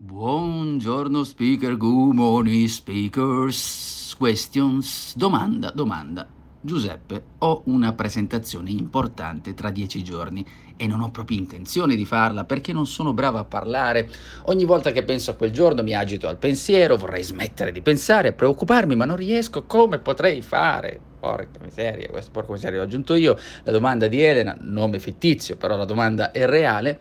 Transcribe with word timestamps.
Buongiorno 0.00 1.24
speaker, 1.24 1.76
good 1.76 2.14
morning 2.14 2.68
speakers, 2.68 4.14
questions, 4.16 5.16
domanda, 5.16 5.72
domanda. 5.74 6.24
Giuseppe, 6.60 7.20
ho 7.38 7.62
una 7.64 7.92
presentazione 7.94 8.70
importante 8.70 9.54
tra 9.54 9.70
dieci 9.70 10.04
giorni 10.04 10.46
e 10.76 10.86
non 10.86 11.00
ho 11.00 11.10
proprio 11.10 11.38
intenzione 11.38 11.96
di 11.96 12.04
farla 12.04 12.44
perché 12.44 12.72
non 12.72 12.86
sono 12.86 13.12
bravo 13.12 13.38
a 13.38 13.44
parlare. 13.44 14.08
Ogni 14.44 14.64
volta 14.64 14.92
che 14.92 15.02
penso 15.02 15.32
a 15.32 15.34
quel 15.34 15.50
giorno 15.50 15.82
mi 15.82 15.96
agito 15.96 16.28
al 16.28 16.38
pensiero, 16.38 16.96
vorrei 16.96 17.24
smettere 17.24 17.72
di 17.72 17.82
pensare, 17.82 18.32
preoccuparmi, 18.32 18.94
ma 18.94 19.04
non 19.04 19.16
riesco. 19.16 19.64
Come 19.64 19.98
potrei 19.98 20.42
fare? 20.42 21.00
Porca 21.18 21.58
miseria, 21.60 22.08
questo 22.08 22.30
porco 22.30 22.52
miseria 22.52 22.78
l'ho 22.78 22.84
aggiunto 22.84 23.14
io. 23.14 23.36
La 23.64 23.72
domanda 23.72 24.06
di 24.06 24.22
Elena, 24.22 24.56
nome 24.60 25.00
fittizio, 25.00 25.56
però 25.56 25.76
la 25.76 25.84
domanda 25.84 26.30
è 26.30 26.46
reale 26.46 27.00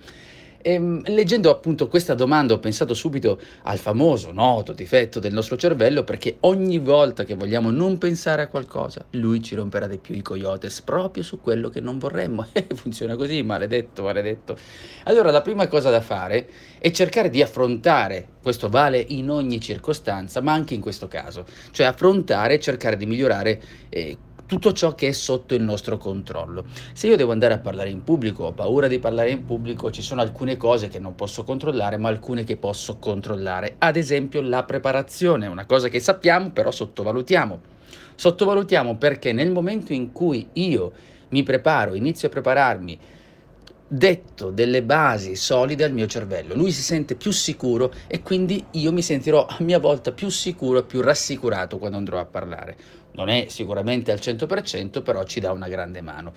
e, 0.68 0.74
ehm, 0.74 1.02
leggendo 1.06 1.50
appunto 1.50 1.88
questa 1.88 2.14
domanda 2.14 2.54
ho 2.54 2.60
pensato 2.60 2.94
subito 2.94 3.40
al 3.64 3.78
famoso, 3.78 4.34
noto 4.34 4.74
difetto 4.74 5.20
del 5.20 5.32
nostro 5.32 5.56
cervello 5.56 6.04
perché 6.04 6.38
ogni 6.42 6.78
volta 6.78 7.24
che 7.24 7.36
vogliamo 7.36 7.72
non 7.72 7.98
pensare 7.98 8.42
a 8.42 8.48
qualcosa, 8.48 9.06
lui 9.12 9.42
ci 9.42 9.56
romperà 9.56 9.88
di 9.88 9.98
più 9.98 10.14
i 10.14 10.22
coyotes 10.22 10.82
proprio 10.82 11.24
su 11.24 11.40
quello 11.40 11.70
che 11.70 11.80
non 11.80 11.98
vorremmo. 11.98 12.46
Funziona 12.76 13.16
così, 13.16 13.42
maledetto, 13.44 14.04
maledetto. 14.04 14.58
Allora 15.06 15.32
la 15.32 15.42
prima 15.42 15.68
cosa 15.68 15.90
da 15.90 16.02
fare 16.02 16.50
è 16.80 16.92
cercare 16.92 17.30
di 17.30 17.42
affrontare, 17.42 18.28
questo 18.42 18.68
vale 18.68 19.00
in 19.00 19.30
ogni 19.30 19.62
circostanza, 19.62 20.42
ma 20.42 20.52
anche 20.52 20.74
in 20.74 20.82
questo 20.82 21.08
caso, 21.08 21.46
cioè 21.72 21.86
affrontare 21.86 22.56
e 22.56 22.60
cercare 22.60 22.98
di 22.98 23.06
migliorare 23.06 23.62
eh, 23.90 24.18
tutto 24.48 24.72
ciò 24.72 24.96
che 24.96 25.10
è 25.10 25.12
sotto 25.12 25.54
il 25.54 25.62
nostro 25.62 25.98
controllo. 25.98 26.66
Se 26.94 27.08
io 27.08 27.18
devo 27.18 27.34
andare 27.34 27.54
a 27.54 27.60
parlare 27.60 27.90
in 27.90 28.04
pubblico, 28.04 28.46
ho 28.46 28.54
paura 28.54 28.88
di 28.88 28.98
parlare 28.98 29.30
in 29.30 29.46
pubblico, 29.46 29.92
ci 29.92 30.02
sono 30.02 30.22
alcune 30.22 30.56
cose 30.56 30.88
che 30.88 31.00
non 31.00 31.16
posso 31.16 31.44
controllare, 31.44 31.98
ma 31.98 32.08
alcune 32.08 32.46
che 32.46 32.56
posso 32.56 32.98
controllare. 32.98 33.76
Ad 33.78 33.98
esempio 33.98 34.42
la 34.42 34.64
preparazione, 34.64 35.48
una 35.48 35.66
cosa 35.66 35.90
che 35.90 36.00
sappiamo 36.00 36.52
però 36.52 36.72
sottovalutiamo. 36.72 37.60
Sottovalutiamo 38.16 38.96
perché 38.96 39.34
nel 39.34 39.52
momento 39.52 39.92
in 39.92 40.14
cui 40.14 40.48
io 40.54 40.94
mi 41.30 41.44
preparo, 41.44 41.94
inizio 41.94 42.30
a 42.30 42.32
prepararmi, 42.32 42.98
detto 43.88 44.52
delle 44.52 44.84
basi 44.84 45.36
solide 45.36 45.84
al 45.84 45.94
mio 45.94 46.08
cervello. 46.08 46.56
Lui 46.56 46.72
si 46.72 46.82
sente 46.82 47.16
più 47.16 47.32
sicuro 47.32 47.94
e 48.08 48.22
quindi 48.22 48.64
io 48.72 48.92
mi 48.92 49.02
sentirò 49.02 49.46
a 49.46 49.58
mia 49.60 49.80
volta 49.80 50.12
più 50.12 50.30
sicuro 50.30 50.80
e 50.80 50.84
più 50.84 51.02
rassicurato 51.02 51.78
quando 51.78 51.98
andrò 51.98 52.20
a 52.20 52.26
parlare. 52.26 52.76
Non 53.14 53.30
è 53.30 53.46
sicuramente 53.50 54.12
al 54.12 54.20
100%, 54.20 55.02
però 55.02 55.24
ci 55.24 55.40
dà 55.40 55.52
una 55.52 55.68
grande 55.68 56.02
mano. 56.02 56.34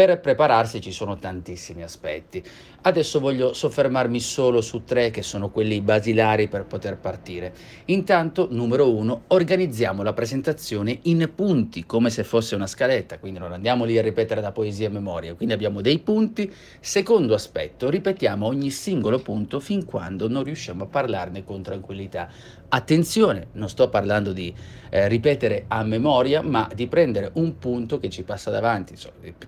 Per 0.00 0.18
prepararsi 0.18 0.80
ci 0.80 0.92
sono 0.92 1.18
tantissimi 1.18 1.82
aspetti. 1.82 2.42
Adesso 2.82 3.20
voglio 3.20 3.52
soffermarmi 3.52 4.18
solo 4.18 4.62
su 4.62 4.82
tre 4.84 5.10
che 5.10 5.20
sono 5.20 5.50
quelli 5.50 5.82
basilari 5.82 6.48
per 6.48 6.64
poter 6.64 6.96
partire. 6.96 7.52
Intanto, 7.86 8.48
numero 8.50 8.90
uno, 8.90 9.24
organizziamo 9.26 10.02
la 10.02 10.14
presentazione 10.14 11.00
in 11.02 11.30
punti, 11.34 11.84
come 11.84 12.08
se 12.08 12.24
fosse 12.24 12.54
una 12.54 12.66
scaletta, 12.66 13.18
quindi 13.18 13.38
non 13.38 13.52
andiamo 13.52 13.84
lì 13.84 13.98
a 13.98 14.02
ripetere 14.02 14.40
da 14.40 14.52
poesia 14.52 14.88
a 14.88 14.90
memoria, 14.90 15.34
quindi 15.34 15.52
abbiamo 15.52 15.82
dei 15.82 15.98
punti. 15.98 16.50
Secondo 16.80 17.34
aspetto, 17.34 17.90
ripetiamo 17.90 18.46
ogni 18.46 18.70
singolo 18.70 19.18
punto 19.18 19.60
fin 19.60 19.84
quando 19.84 20.30
non 20.30 20.44
riusciamo 20.44 20.84
a 20.84 20.86
parlarne 20.86 21.44
con 21.44 21.60
tranquillità. 21.60 22.30
Attenzione, 22.72 23.48
non 23.52 23.68
sto 23.68 23.90
parlando 23.90 24.32
di 24.32 24.54
eh, 24.88 25.08
ripetere 25.08 25.64
a 25.68 25.82
memoria, 25.82 26.40
ma 26.40 26.70
di 26.72 26.86
prendere 26.86 27.32
un 27.34 27.58
punto 27.58 27.98
che 27.98 28.08
ci 28.08 28.22
passa 28.22 28.50
davanti, 28.50 28.94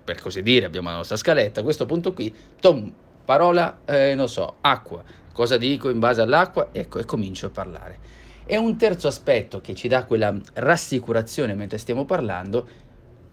per 0.03 0.21
così 0.21 0.41
dire, 0.41 0.42
abbiamo 0.65 0.89
la 0.89 0.97
nostra 0.97 1.15
scaletta, 1.15 1.63
questo 1.63 1.85
punto 1.85 2.13
qui, 2.13 2.33
tom, 2.59 2.91
parola, 3.25 3.79
eh, 3.85 4.13
non 4.15 4.29
so, 4.29 4.57
acqua, 4.61 5.03
cosa 5.31 5.57
dico 5.57 5.89
in 5.89 5.99
base 5.99 6.21
all'acqua, 6.21 6.69
ecco, 6.71 6.99
e 6.99 7.05
comincio 7.05 7.47
a 7.47 7.49
parlare. 7.49 7.99
E 8.45 8.57
un 8.57 8.75
terzo 8.77 9.07
aspetto 9.07 9.61
che 9.61 9.73
ci 9.73 9.87
dà 9.87 10.05
quella 10.05 10.35
rassicurazione 10.53 11.53
mentre 11.53 11.77
stiamo 11.77 12.05
parlando, 12.05 12.67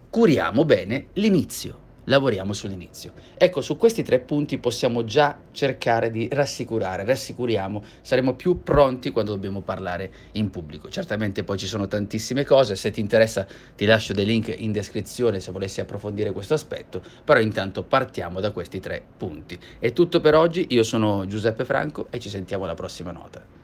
curiamo 0.09 0.65
bene 0.65 1.09
l'inizio 1.15 1.89
lavoriamo 2.05 2.53
sull'inizio. 2.53 3.13
Ecco, 3.37 3.61
su 3.61 3.77
questi 3.77 4.03
tre 4.03 4.21
punti 4.21 4.59
possiamo 4.59 5.05
già 5.05 5.39
cercare 5.53 6.11
di 6.11 6.29
rassicurare, 6.31 7.05
rassicuriamo, 7.05 7.83
saremo 8.01 8.35
più 8.35 8.63
pronti 8.63 9.11
quando 9.11 9.33
dobbiamo 9.33 9.61
parlare 9.61 10.13
in 10.33 10.51
pubblico. 10.51 10.89
Certamente 10.89 11.45
poi 11.45 11.59
ci 11.59 11.67
sono 11.67 11.87
tantissime 11.87 12.45
cose, 12.45 12.77
se 12.77 12.91
ti 12.91 13.01
interessa 13.01 13.47
ti 13.77 13.85
lascio 13.85 14.13
dei 14.13 14.25
link 14.25 14.55
in 14.57 14.73
descrizione 14.73 15.41
se 15.41 15.53
volessi 15.53 15.81
approfondire 15.81 16.33
questo 16.33 16.55
aspetto, 16.55 17.03
però 17.25 17.41
intanto 17.41 17.83
partiamo 17.83 18.41
da 18.41 18.51
questi 18.51 18.81
tre 18.81 19.03
punti. 19.17 19.59
È 19.79 19.93
tutto 19.93 20.21
per 20.21 20.35
oggi, 20.35 20.67
io 20.71 20.83
sono 20.83 21.27
Giuseppe 21.27 21.65
Franco 21.65 22.07
e 22.11 22.19
ci 22.19 22.29
sentiamo 22.29 22.65
alla 22.65 22.75
prossima 22.75 23.13
nota. 23.13 23.59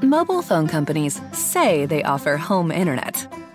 Mobile 0.00 0.42
phone 0.42 0.66
companies 0.66 1.20
say 1.32 1.86
they 1.86 2.02
offer 2.02 2.38
home 2.38 2.72
internet. 2.72 3.37